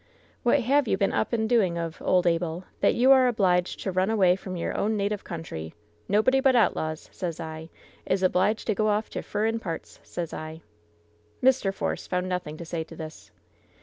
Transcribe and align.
"What 0.41 0.61
have 0.61 0.87
you 0.87 0.97
been 0.97 1.13
up 1.13 1.31
and 1.31 1.47
doing 1.47 1.77
of, 1.77 2.01
old 2.01 2.25
Abel, 2.25 2.63
that 2.79 2.95
you 2.95 3.11
are 3.11 3.27
obliged 3.27 3.81
to 3.81 3.91
run 3.91 4.09
away 4.09 4.35
from 4.35 4.55
your 4.57 4.75
own 4.75 4.97
native 4.97 5.23
coun 5.23 5.43
try? 5.43 5.73
Nobody 6.09 6.39
but 6.39 6.55
outlaws, 6.55 7.07
sez 7.13 7.39
I, 7.39 7.69
is 8.07 8.23
obliged 8.23 8.65
to 8.65 8.73
go 8.73 8.87
off 8.87 9.11
to 9.11 9.19
f 9.19 9.31
urrin 9.33 9.61
parts, 9.61 9.99
sez 10.01 10.33
I!" 10.33 10.61
Mr. 11.43 11.71
Force 11.71 12.07
found 12.07 12.27
nothing 12.27 12.57
to 12.57 12.65
say 12.65 12.83
to 12.83 12.95
this. 12.95 13.29